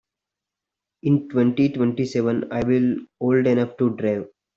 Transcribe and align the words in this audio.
In 1.03 1.29
twenty-twenty-seven 1.29 2.51
I 2.51 2.63
will 2.63 3.01
old 3.19 3.45
enough 3.45 3.77
to 3.77 3.91
drive. 3.91 4.27